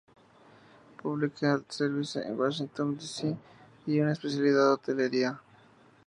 [0.97, 3.01] Public Health Service en Washington D.
[3.05, 3.37] C.
[3.85, 5.39] y una especialidad en Hotelería.